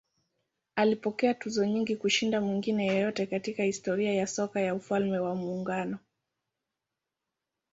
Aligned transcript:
Alipokea 0.75 1.33
tuzo 1.33 1.65
nyingi 1.65 1.95
kushinda 1.95 2.41
mwingine 2.41 2.85
yeyote 2.85 3.25
katika 3.25 3.63
historia 3.63 4.13
ya 4.13 4.27
soka 4.27 4.61
ya 4.61 4.75
Ufalme 4.75 5.19
wa 5.19 5.35
Muungano. 5.35 5.99